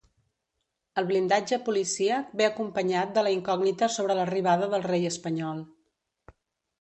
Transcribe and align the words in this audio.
El 1.01 1.05
blindatge 1.09 1.57
policíac 1.67 2.31
ve 2.41 2.47
acompanyat 2.47 3.11
de 3.17 3.23
la 3.27 3.33
incògnita 3.35 3.91
sobre 3.97 4.15
l’arribada 4.21 4.71
del 4.73 4.87
rei 4.89 5.07
espanyol. 5.11 5.61